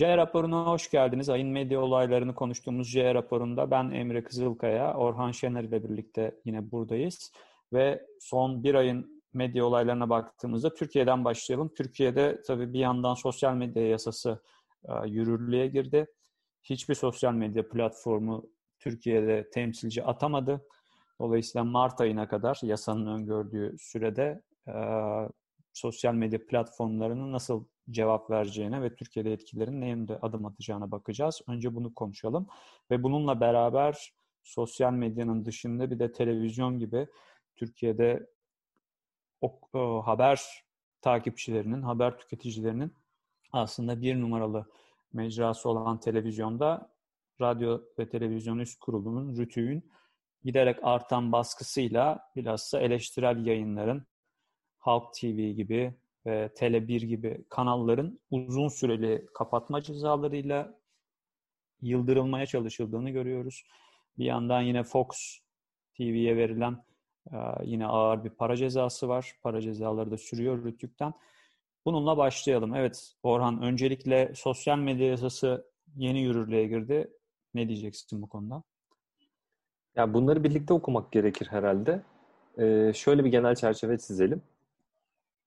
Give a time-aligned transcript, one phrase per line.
[0.00, 1.28] J raporuna hoş geldiniz.
[1.28, 7.32] Ayın medya olaylarını konuştuğumuz J raporunda ben Emre Kızılkaya, Orhan Şener ile birlikte yine buradayız.
[7.72, 11.74] Ve son bir ayın medya olaylarına baktığımızda Türkiye'den başlayalım.
[11.76, 14.42] Türkiye'de tabii bir yandan sosyal medya yasası
[14.84, 16.06] e, yürürlüğe girdi.
[16.62, 18.46] Hiçbir sosyal medya platformu
[18.78, 20.66] Türkiye'de temsilci atamadı.
[21.20, 24.74] Dolayısıyla Mart ayına kadar yasanın öngördüğü sürede e,
[25.72, 31.40] sosyal medya platformlarının nasıl cevap vereceğine ve Türkiye'de etkilerin ne yönde adım atacağına bakacağız.
[31.48, 32.46] Önce bunu konuşalım
[32.90, 34.12] ve bununla beraber
[34.42, 37.06] sosyal medyanın dışında bir de televizyon gibi
[37.56, 38.30] Türkiye'de
[39.40, 40.64] o, o, haber
[41.02, 42.94] takipçilerinin, haber tüketicilerinin
[43.52, 44.66] aslında bir numaralı
[45.12, 46.92] mecrası olan televizyonda
[47.40, 49.90] Radyo ve Televizyon Üst Kurulu'nun, RTÜK'ün
[50.44, 54.06] giderek artan baskısıyla bilhassa eleştirel yayınların
[54.78, 55.94] Halk TV gibi
[56.26, 60.80] ve Tele1 gibi kanalların uzun süreli kapatma cezalarıyla
[61.82, 63.64] yıldırılmaya çalışıldığını görüyoruz.
[64.18, 65.08] Bir yandan yine Fox
[65.96, 66.84] TV'ye verilen
[67.32, 69.32] e, yine ağır bir para cezası var.
[69.42, 71.12] Para cezaları da sürüyor Rütük'ten.
[71.84, 72.74] Bununla başlayalım.
[72.74, 77.10] Evet Orhan öncelikle sosyal medya yasası yeni yürürlüğe girdi.
[77.54, 78.62] Ne diyeceksin bu konuda?
[79.96, 82.02] Ya bunları birlikte okumak gerekir herhalde.
[82.58, 84.42] Ee, şöyle bir genel çerçeve çizelim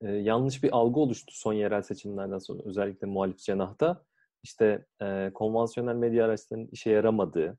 [0.04, 4.04] e, yanlış bir algı oluştu son yerel seçimlerden sonra özellikle muhalif cenahta.
[4.44, 7.58] İşte e, konvansiyonel medya araçlarının işe yaramadığı,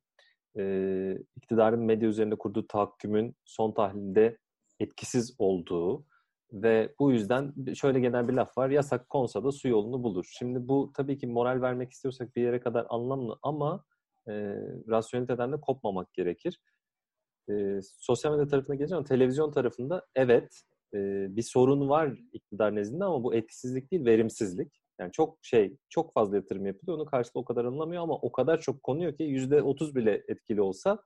[0.58, 4.38] e, iktidarın medya üzerinde kurduğu tahakkümün son tahlilde
[4.80, 6.04] etkisiz olduğu
[6.52, 10.28] ve bu yüzden şöyle genel bir laf var, yasak konsa da su yolunu bulur.
[10.38, 13.84] Şimdi bu tabii ki moral vermek istiyorsak bir yere kadar anlamlı ama
[14.28, 14.32] e,
[14.88, 16.60] rasyoneliteden de kopmamak gerekir.
[17.50, 20.62] E, sosyal medya tarafına geleceğim televizyon tarafında evet
[21.36, 24.80] bir sorun var iktidar nezdinde ama bu etkisizlik değil, verimsizlik.
[25.00, 26.98] Yani çok şey, çok fazla yatırım yapılıyor.
[26.98, 30.62] Onun karşılığı o kadar alınamıyor ama o kadar çok konuyor ki yüzde otuz bile etkili
[30.62, 31.02] olsa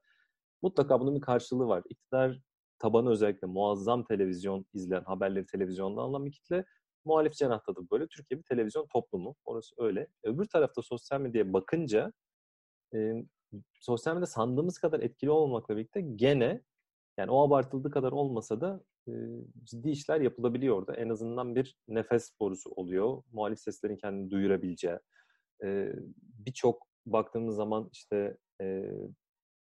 [0.62, 1.82] mutlaka bunun bir karşılığı var.
[1.88, 2.40] İktidar
[2.78, 6.64] tabanı özellikle muazzam televizyon izleyen, haberleri televizyonda alan bir kitle.
[7.04, 8.06] Muhalif cenahta da böyle.
[8.06, 9.34] Türkiye bir televizyon toplumu.
[9.44, 10.06] Orası öyle.
[10.24, 12.12] Öbür tarafta sosyal medyaya bakınca
[12.94, 13.12] e,
[13.80, 16.62] sosyal medya sandığımız kadar etkili olmamakla birlikte gene
[17.18, 19.12] yani o abartıldığı kadar olmasa da e,
[19.64, 20.94] ciddi işler yapılabiliyor orada.
[20.94, 23.22] En azından bir nefes borusu oluyor.
[23.32, 24.98] Muhalif seslerin kendini duyurabileceği.
[25.64, 25.92] E,
[26.46, 28.84] Birçok baktığımız zaman işte e,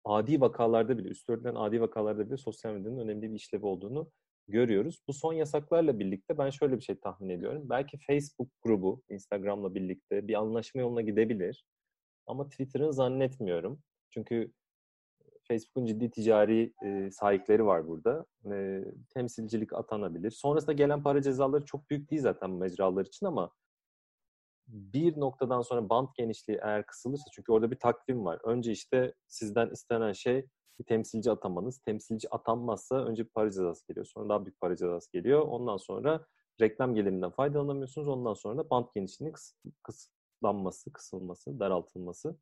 [0.04, 4.10] adi vakalarda bile, üst örgülen adi vakalarda bile sosyal medyanın önemli bir işlevi olduğunu
[4.48, 5.00] görüyoruz.
[5.08, 7.62] Bu son yasaklarla birlikte ben şöyle bir şey tahmin ediyorum.
[7.64, 11.64] Belki Facebook grubu Instagram'la birlikte bir anlaşma yoluna gidebilir.
[12.26, 13.82] Ama Twitter'ın zannetmiyorum.
[14.10, 14.52] Çünkü
[15.48, 18.26] Facebook'un ciddi ticari e, sahipleri var burada.
[18.52, 18.84] E,
[19.14, 20.30] temsilcilik atanabilir.
[20.30, 23.50] Sonrasında gelen para cezaları çok büyük değil zaten mecralar için ama
[24.66, 28.40] bir noktadan sonra bant genişliği eğer kısılırsa çünkü orada bir takvim var.
[28.44, 30.46] Önce işte sizden istenen şey
[30.78, 31.78] bir temsilci atamanız.
[31.78, 34.06] Temsilci atanmazsa önce bir para cezası geliyor.
[34.06, 35.40] Sonra daha büyük para cezası geliyor.
[35.40, 36.26] Ondan sonra
[36.60, 38.08] reklam gelirinden faydalanamıyorsunuz.
[38.08, 42.36] Ondan sonra da bant genişliğinin kıs kısıtlanması, kısılması, daraltılması.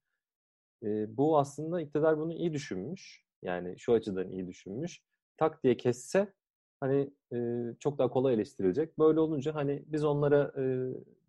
[0.82, 3.24] E, bu aslında iktidar bunu iyi düşünmüş.
[3.42, 5.02] Yani şu açıdan iyi düşünmüş.
[5.36, 6.32] Tak diye kesse
[6.80, 7.36] hani e,
[7.80, 8.98] çok daha kolay eleştirilecek.
[8.98, 10.62] Böyle olunca hani biz onlara e,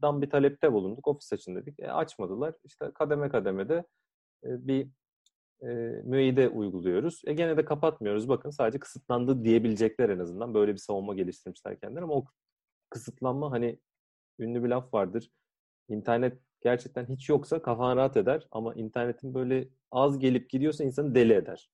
[0.01, 1.07] dan bir talepte bulunduk.
[1.07, 1.79] Ofis açın dedik.
[1.79, 2.55] E, açmadılar.
[2.63, 3.83] İşte kademe kademede
[4.43, 4.87] e, bir
[5.61, 5.67] e,
[6.03, 7.21] müeyyide uyguluyoruz.
[7.25, 8.29] E gene de kapatmıyoruz.
[8.29, 10.53] Bakın sadece kısıtlandı diyebilecekler en azından.
[10.53, 12.25] Böyle bir savunma geliştirmişler kendileri ama o
[12.89, 13.79] kısıtlanma hani
[14.39, 15.29] ünlü bir laf vardır.
[15.89, 21.33] İnternet gerçekten hiç yoksa kafan rahat eder ama internetin böyle az gelip gidiyorsa insanı deli
[21.33, 21.69] eder.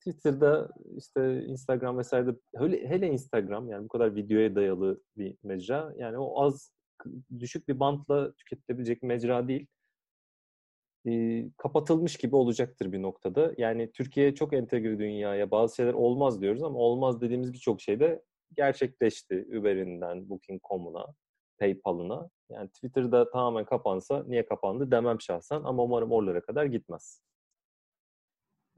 [0.00, 5.94] Twitter'da işte Instagram vesairede hele, hele Instagram yani bu kadar videoya dayalı bir mecra.
[5.98, 6.72] Yani o az
[7.38, 9.66] düşük bir bantla tüketilebilecek bir mecra değil.
[11.06, 13.54] E, kapatılmış gibi olacaktır bir noktada.
[13.58, 18.22] Yani Türkiye çok entegre dünyaya bazı şeyler olmaz diyoruz ama olmaz dediğimiz birçok şey de
[18.56, 19.46] gerçekleşti.
[19.58, 21.06] Uber'inden Booking.com'una,
[21.64, 22.30] PayPal'ına.
[22.50, 27.22] Yani Twitter'da tamamen kapansa niye kapandı demem şahsen ama umarım oralara kadar gitmez.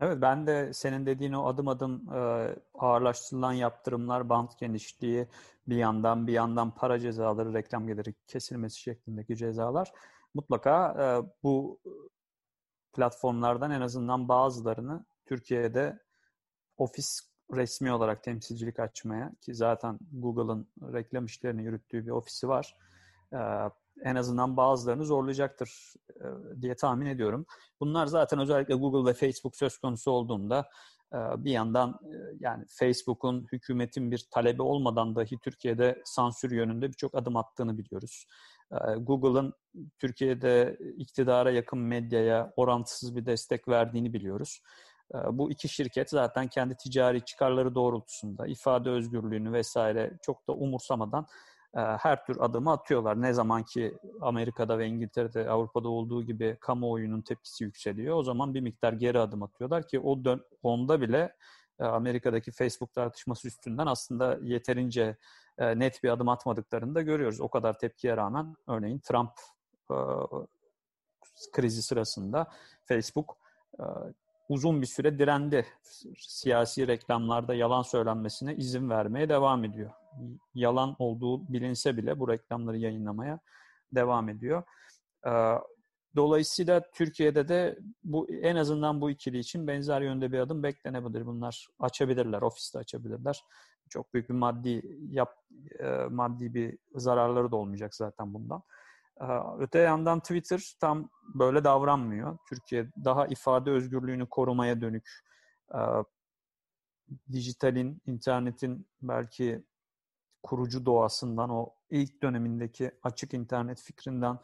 [0.00, 5.26] Evet ben de senin dediğin o adım adım e, ağırlaştırılan yaptırımlar, bant genişliği
[5.68, 9.92] bir yandan bir yandan para cezaları, reklam geliri kesilmesi şeklindeki cezalar
[10.34, 11.06] mutlaka e,
[11.42, 11.80] bu
[12.92, 15.98] platformlardan en azından bazılarını Türkiye'de
[16.76, 17.20] ofis
[17.54, 22.76] resmi olarak temsilcilik açmaya ki zaten Google'ın reklam işlerini yürüttüğü bir ofisi var
[24.04, 25.94] en azından bazılarını zorlayacaktır
[26.60, 27.46] diye tahmin ediyorum.
[27.80, 30.68] Bunlar zaten özellikle Google ve Facebook söz konusu olduğunda
[31.14, 32.00] bir yandan
[32.40, 38.26] yani Facebook'un hükümetin bir talebi olmadan dahi Türkiye'de sansür yönünde birçok adım attığını biliyoruz.
[38.98, 39.52] Google'ın
[39.98, 44.62] Türkiye'de iktidara yakın medyaya orantısız bir destek verdiğini biliyoruz.
[45.14, 51.26] Bu iki şirket zaten kendi ticari çıkarları doğrultusunda ifade özgürlüğünü vesaire çok da umursamadan
[51.74, 53.22] her tür adımı atıyorlar.
[53.22, 58.16] Ne zaman ki Amerika'da ve İngiltere'de, Avrupa'da olduğu gibi kamuoyunun tepkisi yükseliyor.
[58.16, 61.36] O zaman bir miktar geri adım atıyorlar ki o dön onda bile
[61.78, 65.16] Amerika'daki Facebook tartışması üstünden aslında yeterince
[65.58, 67.40] net bir adım atmadıklarını da görüyoruz.
[67.40, 69.30] O kadar tepkiye rağmen örneğin Trump
[71.52, 72.46] krizi sırasında
[72.84, 73.36] Facebook
[74.48, 75.66] uzun bir süre direndi.
[76.18, 79.90] Siyasi reklamlarda yalan söylenmesine izin vermeye devam ediyor.
[80.54, 83.40] Yalan olduğu bilinse bile bu reklamları yayınlamaya
[83.92, 84.62] devam ediyor.
[86.16, 91.26] Dolayısıyla Türkiye'de de bu en azından bu ikili için benzer yönde bir adım beklenebilir.
[91.26, 93.44] Bunlar açabilirler, ofiste açabilirler.
[93.88, 95.34] Çok büyük bir maddi yap
[96.10, 98.62] maddi bir zararları da olmayacak zaten bundan.
[99.58, 102.38] Öte yandan Twitter tam böyle davranmıyor.
[102.48, 105.24] Türkiye daha ifade özgürlüğünü korumaya dönük
[107.32, 109.64] dijitalin, internetin belki
[110.42, 114.38] kurucu doğasından o ilk dönemindeki açık internet fikrinden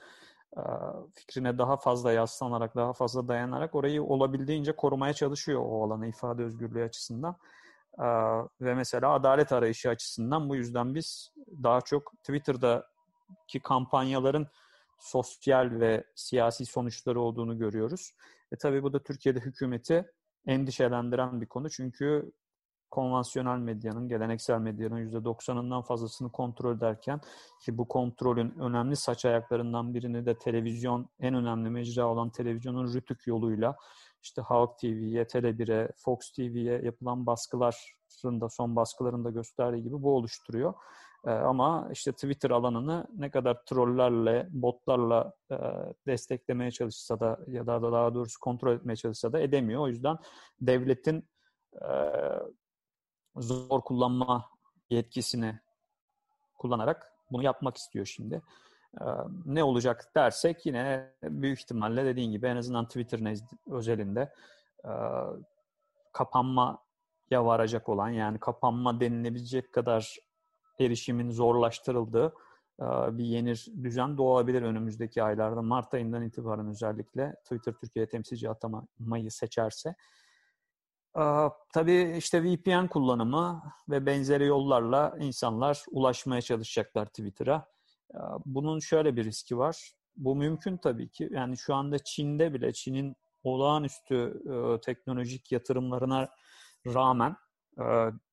[1.14, 6.84] fikrine daha fazla yaslanarak, daha fazla dayanarak orayı olabildiğince korumaya çalışıyor o alanı ifade özgürlüğü
[6.84, 7.36] açısından.
[8.60, 11.32] Ve mesela adalet arayışı açısından bu yüzden biz
[11.62, 12.12] daha çok
[13.32, 14.46] Twitter'daki kampanyaların
[14.98, 18.12] sosyal ve siyasi sonuçları olduğunu görüyoruz.
[18.52, 20.04] E tabii bu da Türkiye'de hükümeti
[20.46, 21.70] endişelendiren bir konu.
[21.70, 22.32] Çünkü
[22.90, 27.20] konvansiyonel medyanın, geleneksel medyanın %90'ından fazlasını kontrol ederken
[27.64, 33.26] ki bu kontrolün önemli saç ayaklarından birini de televizyon, en önemli mecra olan televizyonun rütük
[33.26, 33.76] yoluyla
[34.22, 40.74] işte Halk TV'ye, Tele1'e, Fox TV'ye yapılan baskıların da son baskılarında gösterdiği gibi bu oluşturuyor.
[41.26, 45.56] Ee, ama işte Twitter alanını ne kadar trollerle, botlarla e,
[46.06, 49.80] desteklemeye çalışsa da ya da daha doğrusu kontrol etmeye çalışsa da edemiyor.
[49.80, 50.18] O yüzden
[50.60, 51.28] devletin
[51.82, 51.88] e,
[53.36, 54.50] zor kullanma
[54.90, 55.58] yetkisini
[56.54, 58.42] kullanarak bunu yapmak istiyor şimdi.
[59.00, 59.04] Ee,
[59.44, 63.20] ne olacak dersek yine büyük ihtimalle dediğin gibi en azından Twitter
[63.70, 64.32] özelinde
[64.84, 64.92] e,
[66.12, 66.78] kapanmaya
[67.44, 70.16] varacak olan yani kapanma denilebilecek kadar
[70.80, 72.34] erişimin zorlaştırıldığı
[72.80, 72.84] e,
[73.18, 75.62] bir yeni düzen doğabilir önümüzdeki aylarda.
[75.62, 79.94] Mart ayından itibaren özellikle Twitter Türkiye temsilci atamayı seçerse.
[81.18, 87.66] Ee, tabii işte VPN kullanımı ve benzeri yollarla insanlar ulaşmaya çalışacaklar Twitter'a.
[88.14, 89.92] Ee, bunun şöyle bir riski var.
[90.16, 91.28] Bu mümkün tabii ki.
[91.32, 96.28] Yani şu anda Çin'de bile Çin'in olağanüstü e, teknolojik yatırımlarına
[96.86, 97.36] rağmen
[97.78, 97.84] e,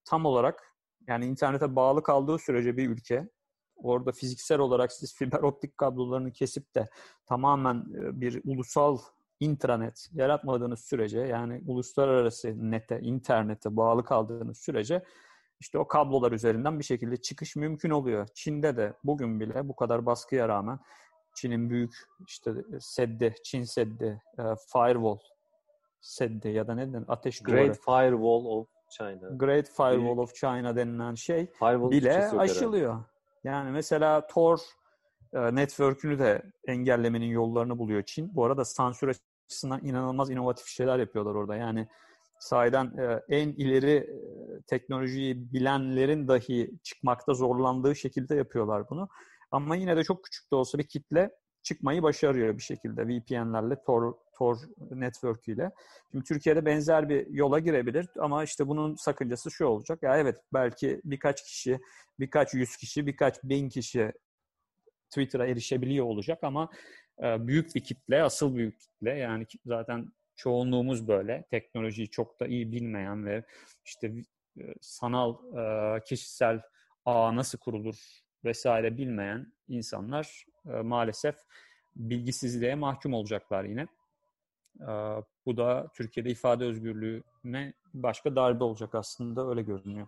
[0.05, 0.68] tam olarak
[1.07, 3.29] yani internete bağlı kaldığı sürece bir ülke
[3.75, 6.89] orada fiziksel olarak siz fiber optik kablolarını kesip de
[7.25, 8.97] tamamen e, bir ulusal
[9.39, 15.03] intranet yaratmadığınız sürece yani uluslararası nete, internete bağlı kaldığınız sürece
[15.59, 18.27] işte o kablolar üzerinden bir şekilde çıkış mümkün oluyor.
[18.33, 20.79] Çin'de de bugün bile bu kadar baskıya rağmen
[21.35, 21.95] Çin'in büyük
[22.27, 24.43] işte seddi, Çin seddi, e,
[24.73, 25.17] firewall
[26.01, 27.05] seddi ya da ne denir?
[27.07, 27.65] Ateş duvarı.
[27.65, 29.29] Great Firewall of China.
[29.37, 32.91] Great Firewall of China denilen şey Firewall bile aşılıyor.
[32.91, 33.05] Herhalde.
[33.43, 34.59] Yani mesela Tor
[35.33, 38.35] e, network'ünü de engellemenin yollarını buluyor Çin.
[38.35, 39.15] Bu arada sansür
[39.47, 41.55] açısından inanılmaz inovatif şeyler yapıyorlar orada.
[41.55, 41.87] Yani
[42.39, 49.09] sahiden e, en ileri e, teknolojiyi bilenlerin dahi çıkmakta zorlandığı şekilde yapıyorlar bunu.
[49.51, 51.31] Ama yine de çok küçük de olsa bir kitle
[51.63, 54.57] çıkmayı başarıyor bir şekilde VPN'lerle, Tor, Tor
[54.91, 55.71] network ile.
[56.11, 60.03] Şimdi Türkiye'de benzer bir yola girebilir ama işte bunun sakıncası şu olacak.
[60.03, 61.79] Ya evet belki birkaç kişi,
[62.19, 64.11] birkaç yüz kişi, birkaç bin kişi
[65.09, 66.69] Twitter'a erişebiliyor olacak ama
[67.23, 72.71] e, büyük bir kitle, asıl büyük kitle yani zaten çoğunluğumuz böyle teknolojiyi çok da iyi
[72.71, 73.43] bilmeyen ve
[73.85, 74.13] işte
[74.59, 76.61] e, sanal e, kişisel
[77.05, 77.95] ağ nasıl kurulur
[78.45, 80.45] vesaire bilmeyen insanlar
[80.83, 81.35] maalesef
[81.95, 83.87] bilgisizliğe mahkum olacaklar yine.
[85.45, 90.07] Bu da Türkiye'de ifade özgürlüğüne başka darbe olacak aslında öyle görünüyor.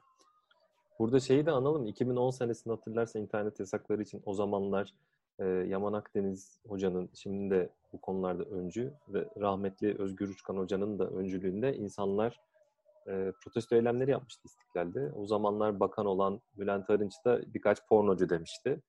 [1.00, 1.86] Burada şeyi de analım.
[1.86, 4.94] 2010 senesinde hatırlarsan internet yasakları için o zamanlar
[5.40, 11.08] e, Yaman Akdeniz hocanın şimdi de bu konularda öncü ve rahmetli Özgür Uçkan hocanın da
[11.08, 12.42] öncülüğünde insanlar
[13.44, 15.12] protesto eylemleri yapmıştı İstiklal'de.
[15.16, 18.82] O zamanlar bakan olan Bülent Arınç da birkaç pornocu demişti.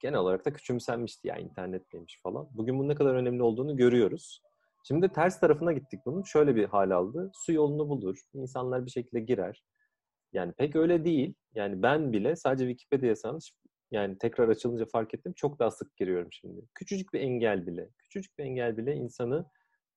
[0.00, 2.48] Genel olarak da küçümsenmişti ya internet demiş falan.
[2.54, 4.42] Bugün bunun ne kadar önemli olduğunu görüyoruz.
[4.88, 6.22] Şimdi ters tarafına gittik bunun.
[6.22, 7.30] Şöyle bir hal aldı.
[7.34, 8.18] Su yolunu bulur.
[8.34, 9.62] İnsanlar bir şekilde girer.
[10.32, 11.34] Yani pek öyle değil.
[11.54, 13.50] Yani ben bile sadece Wikipedia yazsanız
[13.90, 15.32] yani tekrar açılınca fark ettim.
[15.36, 16.60] Çok daha sık giriyorum şimdi.
[16.74, 17.88] Küçücük bir engel bile.
[17.98, 19.46] Küçücük bir engel bile insanı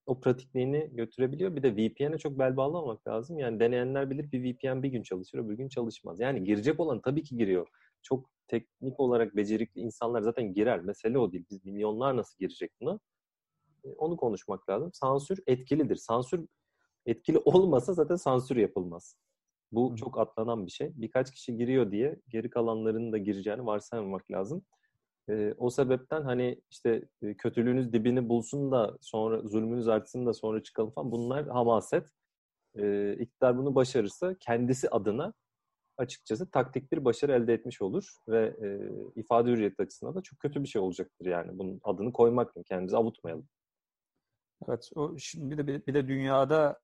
[0.05, 1.55] o pratikliğini götürebiliyor.
[1.55, 3.39] Bir de VPN'e çok bel bağlamamak lazım.
[3.39, 6.19] Yani deneyenler bilir bir VPN bir gün çalışır, öbür gün çalışmaz.
[6.19, 7.67] Yani girecek olan tabii ki giriyor.
[8.01, 10.79] Çok teknik olarak becerikli insanlar zaten girer.
[10.81, 11.46] Mesele o değil.
[11.50, 13.00] Biz milyonlar nasıl girecek buna?
[13.86, 14.91] E, onu konuşmak lazım.
[14.93, 15.95] Sansür etkilidir.
[15.95, 16.48] Sansür
[17.05, 19.15] etkili olmasa zaten sansür yapılmaz.
[19.71, 20.91] Bu çok atlanan bir şey.
[20.95, 24.65] Birkaç kişi giriyor diye geri kalanların da gireceğini varsaymamak lazım.
[25.29, 30.63] E, o sebepten hani işte e, kötülüğünüz dibini bulsun da sonra zulmünüz artsın da sonra
[30.63, 32.07] çıkalım falan bunlar hamaset.
[32.77, 35.33] E, iktidar bunu başarırsa kendisi adına
[35.98, 38.69] açıkçası taktik bir başarı elde etmiş olur ve e,
[39.19, 41.57] ifade hürriyeti açısından da çok kötü bir şey olacaktır yani.
[41.59, 42.63] Bunun adını koymak mı?
[42.63, 43.48] Kendimizi avutmayalım.
[44.67, 44.89] Evet.
[44.95, 46.79] O şimdi de bir de dünyada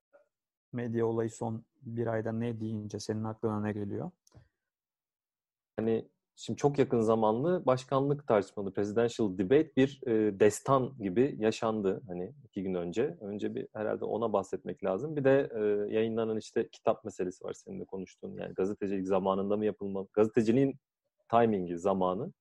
[0.72, 4.10] medya olayı son bir ayda ne deyince senin aklına ne geliyor?
[5.76, 12.34] Hani şimdi çok yakın zamanlı başkanlık tartışmalı presidential debate bir e, destan gibi yaşandı hani
[12.44, 13.16] iki gün önce.
[13.20, 15.16] Önce bir herhalde ona bahsetmek lazım.
[15.16, 18.36] Bir de e, yayınlanan işte kitap meselesi var senin de konuştuğun.
[18.36, 20.08] Yani gazetecilik zamanında mı yapılmalı?
[20.12, 20.78] Gazeteciliğin
[21.30, 22.32] timingi zamanı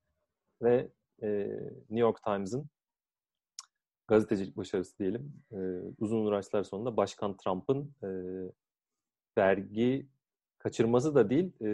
[0.61, 1.27] ve e,
[1.89, 2.69] New York Times'ın
[4.07, 5.33] gazetecilik başarısı diyelim.
[5.51, 5.57] E,
[5.99, 8.09] uzun uğraşlar sonunda Başkan Trump'ın e,
[9.37, 10.07] vergi
[10.57, 11.69] kaçırması da değil, e,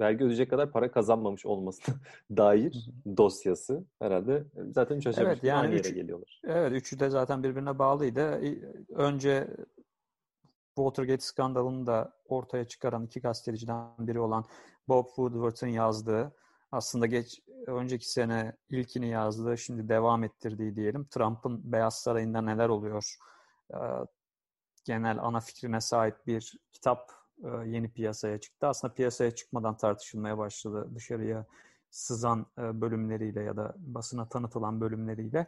[0.00, 1.94] vergi ödeyecek kadar para kazanmamış olmasına
[2.36, 6.40] dair dosyası herhalde zaten şaşırmış evet, yani üç, yere geliyorlar.
[6.44, 8.40] Evet, üçü de zaten birbirine bağlıydı.
[8.88, 9.48] Önce
[10.76, 14.44] Watergate skandalını da ortaya çıkaran iki gazeteciden biri olan
[14.88, 16.32] Bob Woodward'ın yazdığı
[16.72, 21.04] aslında geç önceki sene ilkini yazdığı, şimdi devam ettirdiği diyelim.
[21.04, 23.16] Trump'ın Beyaz Sarayı'nda neler oluyor?
[24.84, 27.12] Genel ana fikrine sahip bir kitap
[27.64, 28.66] yeni piyasaya çıktı.
[28.66, 31.46] Aslında piyasaya çıkmadan tartışılmaya başladı dışarıya
[31.90, 35.46] sızan bölümleriyle ya da basına tanıtılan bölümleriyle.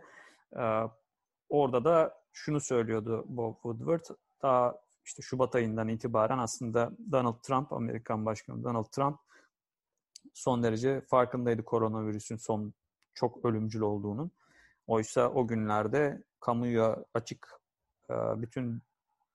[1.48, 4.16] Orada da şunu söylüyordu Bob Woodward.
[4.42, 4.74] Daha
[5.04, 9.18] işte Şubat ayından itibaren aslında Donald Trump, Amerikan Başkanı Donald Trump
[10.34, 12.74] son derece farkındaydı koronavirüsün son
[13.14, 14.30] çok ölümcül olduğunun.
[14.86, 17.60] Oysa o günlerde kamuya açık
[18.10, 18.82] e, bütün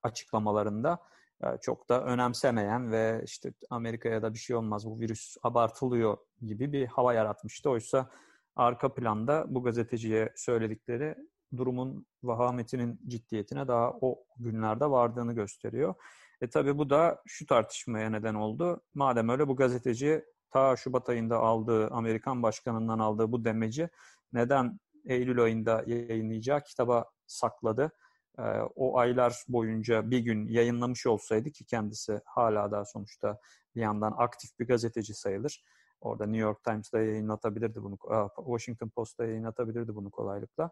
[0.04, 1.00] açıklamalarında
[1.44, 6.72] e, çok da önemsemeyen ve işte Amerika'ya da bir şey olmaz bu virüs abartılıyor gibi
[6.72, 7.70] bir hava yaratmıştı.
[7.70, 8.10] Oysa
[8.56, 11.16] arka planda bu gazeteciye söyledikleri
[11.58, 15.96] durumun vahametinin ciddiyetine daha o günlerde vardığını gösteriyor.
[16.42, 18.82] E tabi bu da şu tartışmaya neden oldu.
[18.94, 23.90] Madem öyle bu gazeteci ta Şubat ayında aldığı, Amerikan başkanından aldığı bu demeci
[24.34, 27.92] neden Eylül ayında yayınlayacağı kitaba sakladı?
[28.40, 28.42] Ee,
[28.76, 33.40] o aylar boyunca bir gün yayınlamış olsaydı ki kendisi hala da sonuçta
[33.76, 35.64] bir yandan aktif bir gazeteci sayılır.
[36.02, 37.98] Orada New York Times'da yayınlatabilirdi bunu,
[38.36, 40.72] Washington Post'ta yayınlatabilirdi bunu kolaylıkla.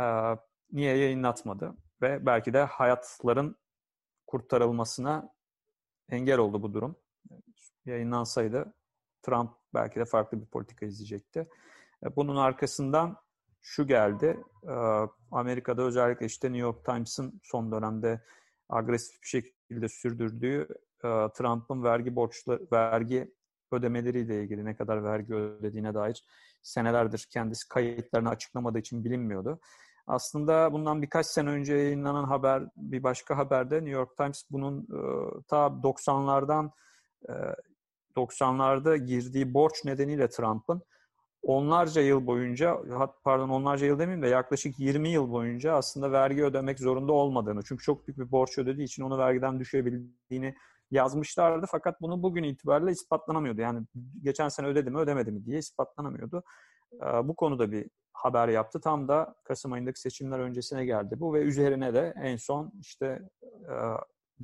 [0.00, 0.36] Ee,
[0.72, 1.74] niye yayınlatmadı?
[2.02, 3.56] Ve belki de hayatların
[4.26, 5.28] kurtarılmasına
[6.08, 6.96] engel oldu bu durum.
[7.84, 8.74] Yayınlansaydı
[9.26, 11.48] Trump belki de farklı bir politika izleyecekti.
[12.04, 13.16] E, bunun arkasından
[13.60, 14.40] şu geldi.
[14.68, 14.74] E,
[15.30, 18.20] Amerika'da özellikle işte New York Times'ın son dönemde
[18.68, 20.68] agresif bir şekilde sürdürdüğü
[21.04, 23.34] e, Trump'ın vergi borçları, vergi
[23.72, 26.24] ödemeleriyle ilgili ne kadar vergi ödediğine dair
[26.62, 29.60] senelerdir kendisi kayıtlarını açıklamadığı için bilinmiyordu.
[30.06, 34.86] Aslında bundan birkaç sene önce yayınlanan haber, bir başka haberde New York Times bunun
[35.48, 36.70] ta 90'lardan
[38.16, 40.82] 90'larda girdiği borç nedeniyle Trump'ın
[41.42, 42.76] onlarca yıl boyunca,
[43.24, 47.84] pardon onlarca yıl demeyeyim de yaklaşık 20 yıl boyunca aslında vergi ödemek zorunda olmadığını, çünkü
[47.84, 50.54] çok büyük bir borç ödediği için onu vergiden düşebildiğini
[50.90, 51.66] yazmışlardı.
[51.70, 53.60] Fakat bunu bugün itibariyle ispatlanamıyordu.
[53.60, 53.86] Yani
[54.22, 56.42] geçen sene ödedi mi ödemedi mi diye ispatlanamıyordu.
[57.22, 58.80] Bu konuda bir haber yaptı.
[58.80, 63.22] Tam da Kasım ayındaki seçimler öncesine geldi bu ve üzerine de en son işte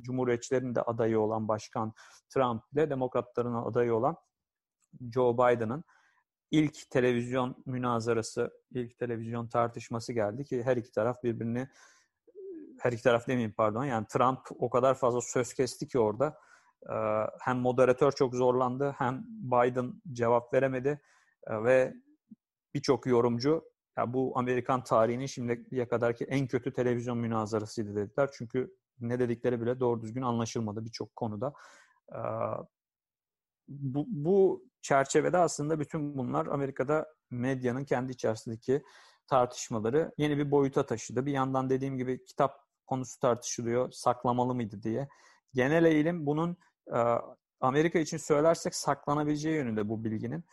[0.01, 1.93] Cumhuriyetçilerin de adayı olan Başkan
[2.29, 4.15] Trump ile Demokratların adayı olan
[5.13, 5.83] Joe Biden'ın
[6.51, 11.67] ilk televizyon münazarası, ilk televizyon tartışması geldi ki her iki taraf birbirini
[12.79, 16.37] her iki taraf demeyeyim pardon yani Trump o kadar fazla söz kesti ki orada
[17.39, 21.01] hem moderatör çok zorlandı hem Biden cevap veremedi
[21.49, 21.93] ve
[22.73, 23.63] birçok yorumcu
[23.97, 28.29] ya bu Amerikan tarihinin şimdiye kadarki en kötü televizyon münazarasıydı dediler.
[28.33, 31.53] Çünkü ne dedikleri bile doğru düzgün anlaşılmadı birçok konuda.
[33.67, 38.83] Bu, bu çerçevede aslında bütün bunlar Amerika'da medyanın kendi içerisindeki
[39.27, 41.25] tartışmaları yeni bir boyuta taşıdı.
[41.25, 45.07] Bir yandan dediğim gibi kitap konusu tartışılıyor, saklamalı mıydı diye.
[45.53, 46.57] Genel eğilim bunun
[47.61, 50.43] Amerika için söylersek saklanabileceği yönünde bu bilginin.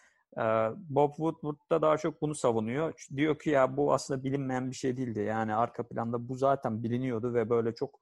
[0.88, 3.06] Bob Woodward da daha çok bunu savunuyor.
[3.16, 5.20] Diyor ki ya bu aslında bilinmeyen bir şey değildi.
[5.20, 8.00] Yani arka planda bu zaten biliniyordu ve böyle çok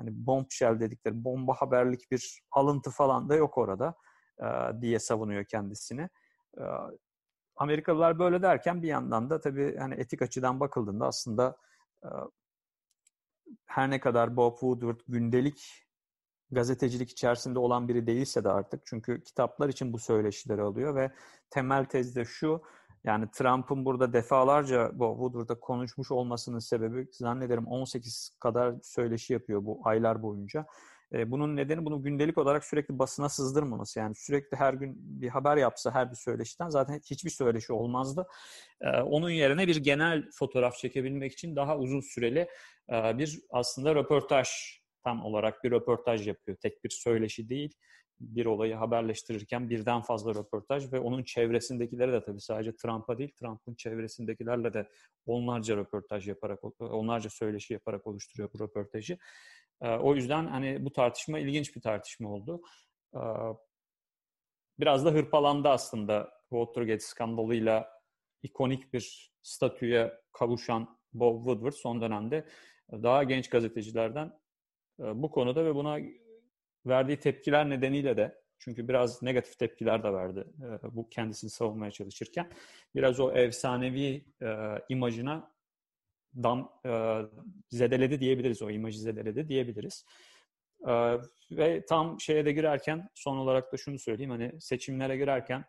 [0.00, 3.94] hani bombshell dedikleri bomba haberlik bir alıntı falan da yok orada
[4.42, 4.46] e,
[4.80, 6.08] diye savunuyor kendisini.
[6.58, 6.62] E,
[7.56, 11.56] Amerikalılar böyle derken bir yandan da tabii hani etik açıdan bakıldığında aslında
[12.04, 12.08] e,
[13.66, 15.86] her ne kadar Bob Woodward gündelik
[16.50, 21.10] gazetecilik içerisinde olan biri değilse de artık çünkü kitaplar için bu söyleşileri alıyor ve
[21.50, 22.62] temel tez de şu
[23.04, 29.80] yani Trump'ın burada defalarca bu Woodward'da konuşmuş olmasının sebebi zannederim 18 kadar söyleşi yapıyor bu
[29.84, 30.66] aylar boyunca.
[31.12, 33.98] E, bunun nedeni bunu gündelik olarak sürekli basına sızdırmaması.
[33.98, 38.26] Yani sürekli her gün bir haber yapsa her bir söyleşiden zaten hiçbir söyleşi olmazdı.
[38.80, 42.48] E, onun yerine bir genel fotoğraf çekebilmek için daha uzun süreli
[42.92, 44.48] e, bir aslında röportaj
[45.04, 46.56] tam olarak bir röportaj yapıyor.
[46.62, 47.74] Tek bir söyleşi değil
[48.20, 53.74] bir olayı haberleştirirken birden fazla röportaj ve onun çevresindekileri de tabii sadece Trump'a değil, Trump'ın
[53.74, 54.88] çevresindekilerle de
[55.26, 59.18] onlarca röportaj yaparak, onlarca söyleşi yaparak oluşturuyor bu röportajı.
[59.82, 62.62] Ee, o yüzden hani bu tartışma ilginç bir tartışma oldu.
[63.14, 63.18] Ee,
[64.80, 67.88] biraz da hırpalandı aslında Watergate skandalıyla
[68.42, 72.46] ikonik bir statüye kavuşan Bob Woodward son dönemde
[72.92, 74.32] daha genç gazetecilerden
[75.00, 75.98] e, bu konuda ve buna
[76.86, 82.50] verdiği tepkiler nedeniyle de çünkü biraz negatif tepkiler de verdi e, bu kendisini savunmaya çalışırken.
[82.94, 84.48] Biraz o efsanevi e,
[84.88, 85.52] imajına
[86.36, 87.20] dam e,
[87.70, 88.62] zedeledi diyebiliriz.
[88.62, 90.04] O imajı zedeledi diyebiliriz.
[90.88, 91.18] E,
[91.50, 94.30] ve tam şeye de girerken son olarak da şunu söyleyeyim.
[94.30, 95.64] Hani seçimlere girerken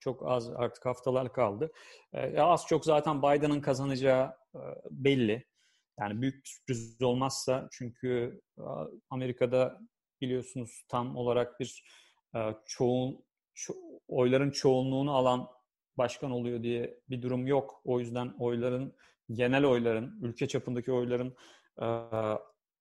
[0.00, 1.72] çok az artık haftalar kaldı.
[2.12, 4.60] E, az çok zaten Biden'ın kazanacağı e,
[4.90, 5.50] belli.
[6.00, 8.40] Yani büyük sürpriz olmazsa çünkü
[9.10, 9.80] Amerika'da
[10.20, 11.84] biliyorsunuz tam olarak bir
[12.34, 13.24] e, çoğun
[13.54, 13.74] ço
[14.08, 15.48] oyların çoğunluğunu alan
[15.98, 17.80] başkan oluyor diye bir durum yok.
[17.84, 18.94] O yüzden oyların
[19.32, 21.36] genel oyların, ülke çapındaki oyların
[21.82, 21.86] e,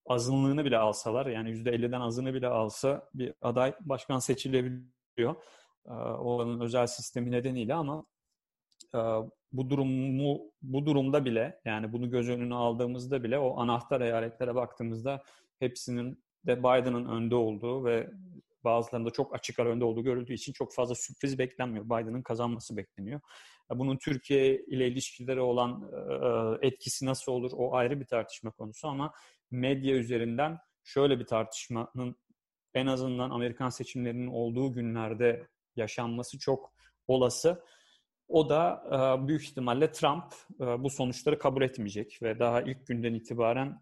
[0.06, 5.36] azınlığını bile alsalar yani %50'den azını bile alsa bir aday başkan seçilebiliyor.
[5.86, 8.06] E, oranın özel sistemi nedeniyle ama
[8.96, 9.00] e,
[9.52, 15.24] bu durumu bu durumda bile yani bunu göz önüne aldığımızda bile o anahtar eyaletlere baktığımızda
[15.60, 18.10] hepsinin de Biden'ın önde olduğu ve
[18.64, 21.86] bazılarında çok açık ara önde olduğu görüldüğü için çok fazla sürpriz beklenmiyor.
[21.86, 23.20] Biden'ın kazanması bekleniyor.
[23.70, 25.92] Bunun Türkiye ile ilişkileri olan
[26.62, 29.14] etkisi nasıl olur o ayrı bir tartışma konusu ama
[29.52, 32.16] medya üzerinden şöyle bir tartışmanın
[32.74, 36.74] en azından Amerikan seçimlerinin olduğu günlerde yaşanması çok
[37.08, 37.64] olası.
[38.30, 38.84] O da
[39.28, 40.24] büyük ihtimalle Trump
[40.60, 43.82] bu sonuçları kabul etmeyecek ve daha ilk günden itibaren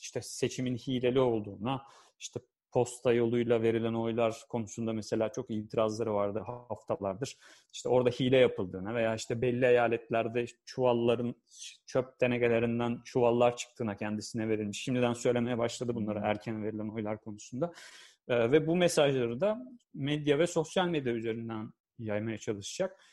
[0.00, 1.82] işte seçimin hileli olduğuna,
[2.20, 7.36] işte posta yoluyla verilen oylar konusunda mesela çok itirazları vardı haftalardır.
[7.72, 11.34] İşte orada hile yapıldığına veya işte belli eyaletlerde çuvalların
[11.86, 14.82] çöp denegelerinden çuvallar çıktığına kendisine verilmiş.
[14.82, 17.72] Şimdiden söylemeye başladı bunları erken verilen oylar konusunda.
[18.28, 19.58] ve bu mesajları da
[19.94, 23.04] medya ve sosyal medya üzerinden yaymaya çalışacak.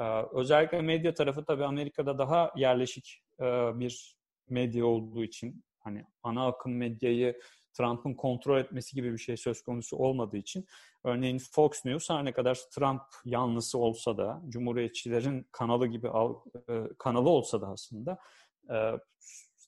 [0.00, 3.44] Ee, özellikle medya tarafı tabii Amerika'da daha yerleşik e,
[3.78, 4.16] bir
[4.48, 7.40] medya olduğu için hani ana akım medyayı
[7.72, 10.66] Trump'ın kontrol etmesi gibi bir şey söz konusu olmadığı için
[11.04, 17.28] örneğin Fox News her ne kadar Trump yanlısı olsa da Cumhuriyetçilerin kanalı gibi e, kanalı
[17.30, 18.18] olsa da aslında
[18.70, 18.76] e,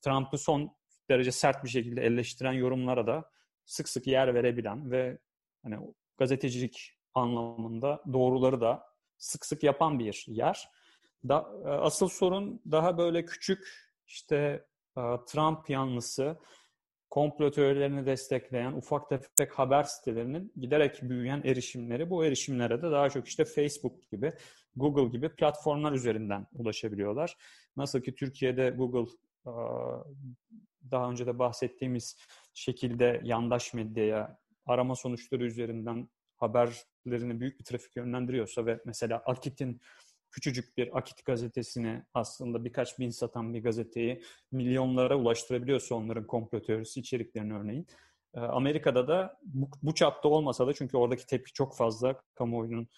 [0.03, 0.77] Trump'ı son
[1.11, 3.31] derece sert bir şekilde eleştiren yorumlara da
[3.65, 5.19] sık sık yer verebilen ve
[5.63, 10.69] hani gazetecilik anlamında doğruları da sık sık yapan bir yer.
[11.29, 13.69] Da, e, asıl sorun daha böyle küçük
[14.07, 16.39] işte e, Trump yanlısı
[17.11, 22.11] komplo teorilerini destekleyen ufak tefek haber sitelerinin giderek büyüyen erişimleri.
[22.11, 24.33] Bu erişimlere de daha çok işte Facebook gibi,
[24.77, 27.37] Google gibi platformlar üzerinden ulaşabiliyorlar.
[27.77, 29.11] Nasıl ki Türkiye'de Google
[29.47, 29.53] e,
[30.91, 32.17] daha önce de bahsettiğimiz
[32.55, 39.81] şekilde yandaş medyaya arama sonuçları üzerinden haberlerini büyük bir trafik yönlendiriyorsa ve mesela Akit'in
[40.31, 44.23] küçücük bir Akit gazetesini aslında birkaç bin satan bir gazeteyi
[44.53, 47.87] milyonlara ulaştırabiliyorsa onların komplo teorisi içeriklerini örneğin.
[48.35, 52.89] Ee, Amerika'da da bu, bu çapta olmasa da çünkü oradaki tepki çok fazla, kamuoyunun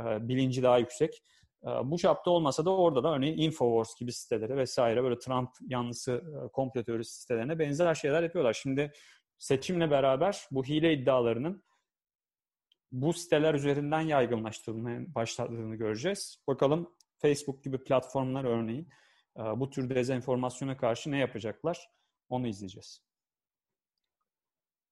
[0.00, 1.22] e, bilinci daha yüksek.
[1.64, 6.12] E, bu çapta olmasa da orada da örneğin Infowars gibi siteleri vesaire böyle Trump yanlısı
[6.12, 8.52] e, komplo teorisi sitelerine benzer şeyler yapıyorlar.
[8.52, 8.92] Şimdi
[9.38, 11.62] seçimle beraber bu hile iddialarının
[12.92, 16.42] bu siteler üzerinden yaygınlaştırılmaya başladığını göreceğiz.
[16.46, 18.88] Bakalım Facebook gibi platformlar örneğin
[19.36, 21.90] bu tür dezenformasyona karşı ne yapacaklar
[22.28, 23.02] onu izleyeceğiz.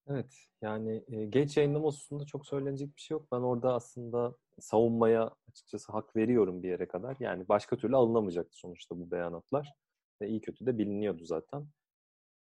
[0.09, 3.27] Evet yani e, geç yayınlama hususunda çok söylenecek bir şey yok.
[3.33, 7.17] Ben orada aslında savunmaya açıkçası hak veriyorum bir yere kadar.
[7.21, 9.75] Yani başka türlü alınamayacaktı sonuçta bu beyanatlar.
[10.23, 11.67] Ve iyi kötü de biliniyordu zaten.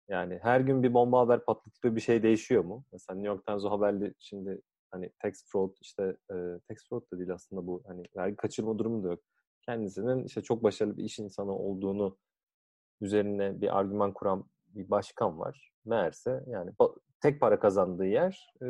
[0.08, 2.86] Yani her gün bir bomba haber patlatıp bir şey değişiyor mu?
[2.92, 4.62] Mesela New York Times o haberli şimdi
[4.94, 6.36] hani tax fraud işte e,
[6.68, 9.20] tax fraud da değil aslında bu hani vergi kaçırma durumu da yok.
[9.66, 12.18] Kendisinin işte çok başarılı bir iş insanı olduğunu
[13.02, 15.72] üzerine bir argüman kuran bir başkan var.
[15.86, 16.72] Meğerse yani
[17.22, 18.68] tek para kazandığı yer e,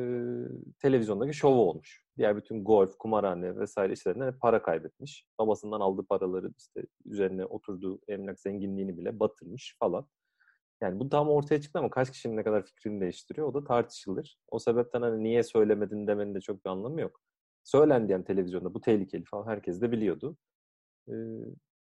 [0.81, 2.03] televizyondaki şovu olmuş.
[2.17, 5.25] Diğer bütün golf, kumarhane vesaire işlerinden para kaybetmiş.
[5.39, 10.07] Babasından aldığı paraları işte üzerine oturduğu emlak zenginliğini bile batırmış falan.
[10.83, 14.37] Yani bu tam ortaya çıktı ama kaç kişinin ne kadar fikrini değiştiriyor o da tartışılır.
[14.47, 17.21] O sebepten hani niye söylemedin demenin de çok bir anlamı yok.
[17.63, 20.37] Söylendi yani televizyonda bu tehlikeli falan herkes de biliyordu.
[21.09, 21.13] Ee,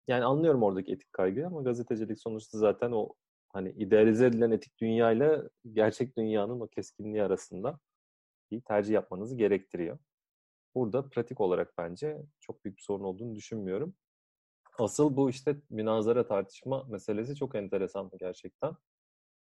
[0.07, 3.09] yani anlıyorum oradaki etik kaygıyı ama gazetecilik sonuçta zaten o
[3.49, 7.79] hani idealize edilen etik dünyayla gerçek dünyanın o keskinliği arasında
[8.51, 9.99] bir tercih yapmanızı gerektiriyor.
[10.75, 13.95] Burada pratik olarak bence çok büyük bir sorun olduğunu düşünmüyorum.
[14.79, 18.73] Asıl bu işte münazara tartışma meselesi çok enteresan gerçekten.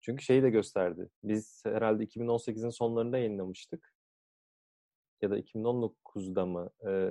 [0.00, 1.09] Çünkü şeyi de gösterdi.
[1.22, 3.94] Biz herhalde 2018'in sonlarında yayınlamıştık.
[5.22, 6.70] Ya da 2019'da mı?
[6.88, 7.11] Ee,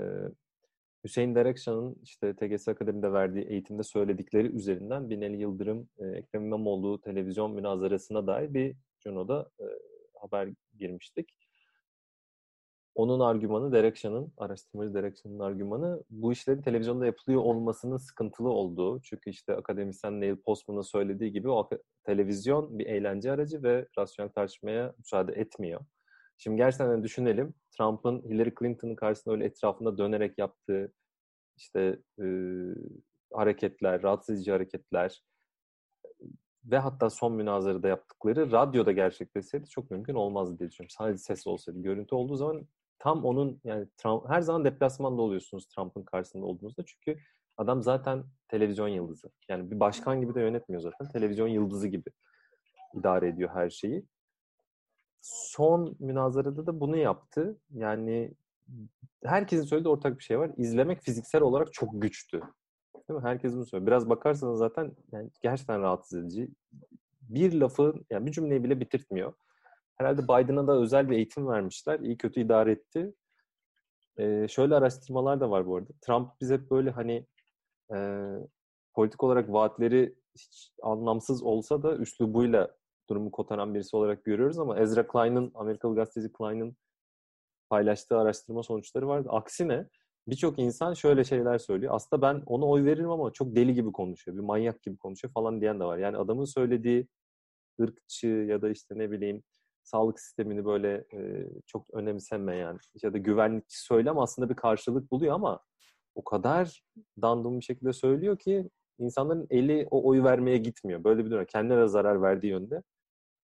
[1.04, 8.28] Hüseyin Derekşan'ın işte TGS Akademi'de verdiği eğitimde söyledikleri üzerinden Binali Yıldırım, Ekrem İmamoğlu televizyon münazarasına
[8.28, 9.66] dair bir Juno'da e,
[10.22, 11.47] haber girmiştik.
[12.98, 19.02] Onun argümanı, Derekşan'ın, araştırmacı Derekşan'ın argümanı bu işlerin televizyonda yapılıyor olmasının sıkıntılı olduğu.
[19.02, 21.70] Çünkü işte akademisyen Neil Postman'ın söylediği gibi o
[22.04, 25.82] televizyon bir eğlence aracı ve rasyonel tartışmaya müsaade etmiyor.
[26.38, 27.54] Şimdi gerçekten düşünelim.
[27.78, 30.94] Trump'ın Hillary Clinton'ın karşısında öyle etrafında dönerek yaptığı
[31.58, 32.26] işte e,
[33.34, 35.24] hareketler, rahatsız edici hareketler
[36.66, 40.96] ve hatta son münazarada yaptıkları radyoda gerçekleşseydi çok mümkün olmazdı diye düşünüyorum.
[40.98, 41.82] Sadece ses olsaydı.
[41.82, 42.68] Görüntü olduğu zaman
[43.00, 46.84] tam onun yani Trump, her zaman deplasmanda oluyorsunuz Trump'ın karşısında olduğunuzda.
[46.86, 47.22] Çünkü
[47.58, 49.30] adam zaten televizyon yıldızı.
[49.50, 51.08] Yani bir başkan gibi de yönetmiyor zaten.
[51.08, 52.10] Televizyon yıldızı gibi
[52.94, 54.06] idare ediyor her şeyi
[55.22, 57.58] son münazarada da bunu yaptı.
[57.74, 58.34] Yani
[59.24, 60.52] herkesin söylediği ortak bir şey var.
[60.58, 62.42] İzlemek fiziksel olarak çok güçtü.
[63.10, 63.24] Değil mi?
[63.24, 63.88] Herkes bunu söylüyor.
[63.88, 66.50] Biraz bakarsanız zaten yani gerçekten rahatsız edici.
[67.22, 69.34] Bir lafı, yani bir cümleyi bile bitirtmiyor.
[69.98, 72.00] Herhalde Biden'a da özel bir eğitim vermişler.
[72.00, 73.14] İyi kötü idare etti.
[74.18, 75.90] Ee, şöyle araştırmalar da var bu arada.
[76.02, 77.26] Trump biz hep böyle hani
[77.96, 77.98] e,
[78.94, 82.76] politik olarak vaatleri hiç anlamsız olsa da üslubuyla
[83.10, 86.78] durumu kotaran birisi olarak görüyoruz ama Ezra Klein'ın, Amerikalı gazeteci Klein'ın
[87.70, 89.30] paylaştığı araştırma sonuçları vardı.
[89.32, 89.88] Aksine
[90.28, 91.96] birçok insan şöyle şeyler söylüyor.
[91.96, 95.62] Aslında ben ona oy veririm ama çok deli gibi konuşuyor, bir manyak gibi konuşuyor falan
[95.62, 95.98] diyen de var.
[95.98, 97.08] Yani adamın söylediği
[97.82, 99.44] ırkçı ya da işte ne bileyim
[99.88, 105.60] sağlık sistemini böyle e, çok önemsemeyen ya da güvenlikçi söylem aslında bir karşılık buluyor ama
[106.16, 106.84] o kadar
[107.22, 108.70] dandum bir şekilde söylüyor ki
[109.00, 111.04] insanların eli o oyu vermeye gitmiyor.
[111.04, 111.46] Böyle bir durum.
[111.46, 112.84] Kendine de zarar verdiği yönde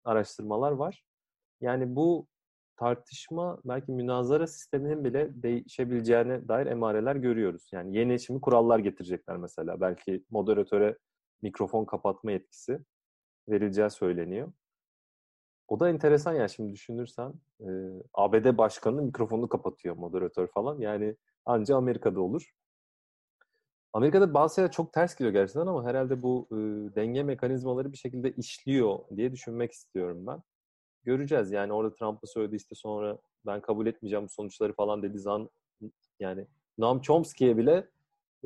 [0.03, 1.03] araştırmalar var.
[1.62, 2.27] Yani bu
[2.77, 7.69] tartışma belki münazara sisteminin bile değişebileceğine dair emareler görüyoruz.
[7.71, 9.82] Yani yeni şimdi kurallar getirecekler mesela.
[9.82, 10.97] Belki moderatöre
[11.41, 12.79] mikrofon kapatma yetkisi
[13.49, 14.51] verileceği söyleniyor.
[15.67, 17.34] O da enteresan ya şimdi düşünürsen.
[17.60, 17.67] E,
[18.13, 20.80] ABD başkanı mikrofonu kapatıyor moderatör falan.
[20.80, 22.52] Yani anca Amerika'da olur.
[23.93, 26.56] Amerika'da bazı şeyler çok ters gidiyor gerçekten ama herhalde bu e,
[26.95, 30.43] denge mekanizmaları bir şekilde işliyor diye düşünmek istiyorum ben.
[31.04, 35.49] Göreceğiz yani orada Trump'ı söyledi işte sonra ben kabul etmeyeceğim bu sonuçları falan dediği zaman
[36.19, 36.47] yani
[36.78, 37.89] Noam Chomsky'ye bile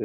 [0.00, 0.04] e,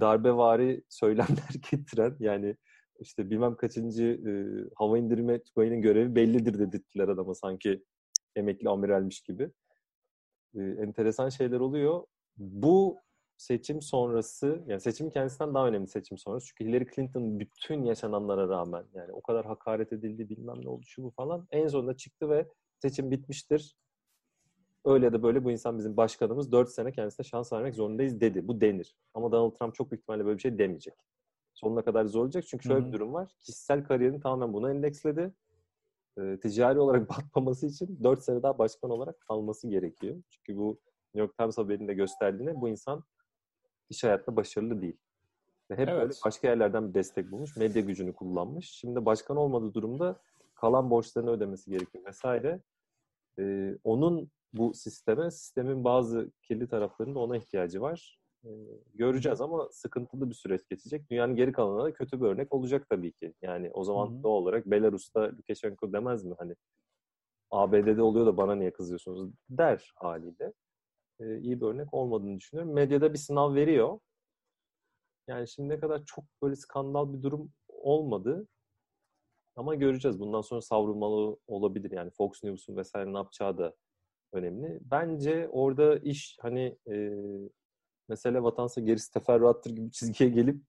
[0.00, 2.56] darbevari söylemler getiren yani
[3.00, 4.32] işte bilmem kaçıncı e,
[4.74, 7.84] hava indirme tugayının görevi bellidir dedirttiler adama sanki
[8.36, 9.50] emekli amiralmiş gibi.
[10.54, 12.04] E, enteresan şeyler oluyor.
[12.36, 12.98] Bu
[13.36, 16.46] seçim sonrası, yani seçim kendisinden daha önemli seçim sonrası.
[16.46, 21.02] Çünkü Hillary Clinton bütün yaşananlara rağmen yani o kadar hakaret edildi bilmem ne oldu şu
[21.02, 21.46] bu falan.
[21.50, 22.48] En sonunda çıktı ve
[22.82, 23.76] seçim bitmiştir.
[24.84, 26.52] Öyle da böyle bu insan bizim başkanımız.
[26.52, 28.48] Dört sene kendisine şans vermek zorundayız dedi.
[28.48, 28.96] Bu denir.
[29.14, 30.94] Ama Donald Trump çok büyük ihtimalle böyle bir şey demeyecek.
[31.60, 32.44] Sonuna kadar zorlayacak.
[32.46, 32.88] Çünkü şöyle Hı-hı.
[32.88, 33.34] bir durum var.
[33.38, 35.34] Kişisel kariyerini tamamen buna endeksledi.
[36.18, 40.22] E, ticari olarak batmaması için dört sene daha başkan olarak kalması gerekiyor.
[40.30, 40.80] Çünkü bu
[41.14, 43.04] New York Times haberinde gösterdiğine bu insan
[43.88, 44.96] iş hayatta başarılı değil.
[45.70, 46.02] Ve hep evet.
[46.02, 47.56] böyle başka yerlerden bir destek bulmuş.
[47.56, 48.70] Medya gücünü kullanmış.
[48.70, 50.20] Şimdi başkan olmadığı durumda
[50.54, 52.60] kalan borçlarını ödemesi gerekiyor vesaire.
[53.38, 58.19] Ee, onun bu sisteme, sistemin bazı kirli taraflarında ona ihtiyacı var.
[58.94, 61.10] Göreceğiz ama sıkıntılı bir süreç geçecek.
[61.10, 63.34] Dünyanın geri kalanına da kötü bir örnek olacak tabii ki.
[63.42, 64.22] Yani o zaman Hı-hı.
[64.22, 66.54] doğal olarak Belarus'ta Lukashenko demez mi hani
[67.50, 70.52] ABD'de oluyor da bana niye kızıyorsunuz der haliyle.
[71.20, 72.74] E, iyi bir örnek olmadığını düşünüyorum.
[72.74, 73.98] Medyada bir sınav veriyor.
[75.28, 78.48] Yani şimdi ne kadar çok böyle skandal bir durum olmadı.
[79.56, 80.20] Ama göreceğiz.
[80.20, 81.90] Bundan sonra savrulmalı olabilir.
[81.90, 83.74] Yani Fox News'un vesaire ne yapacağı da
[84.32, 84.78] önemli.
[84.82, 87.12] Bence orada iş hani e,
[88.10, 90.62] mesele vatansa gerisi teferruattır gibi çizgiye gelip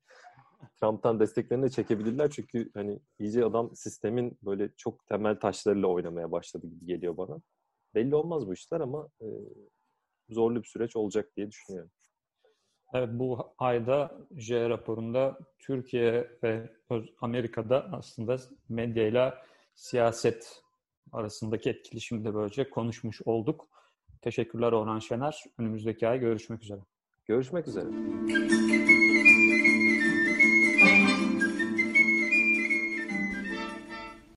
[0.82, 2.30] Trump'tan desteklerini de çekebilirler.
[2.30, 7.42] Çünkü hani iyice adam sistemin böyle çok temel taşlarıyla oynamaya başladı gibi geliyor bana.
[7.96, 9.26] Belli olmaz bu işler ama e,
[10.30, 11.92] zorlu bir süreç olacak diye düşünüyorum.
[12.94, 16.70] Evet bu ayda J raporunda Türkiye ve
[17.22, 18.38] Amerika'da aslında
[18.70, 20.62] medyayla siyaset
[21.12, 23.68] arasındaki etkileşimi de böylece konuşmuş olduk.
[24.22, 25.44] Teşekkürler Orhan Şener.
[25.58, 26.82] Önümüzdeki ay görüşmek üzere.
[27.28, 27.88] Görüşmek üzere.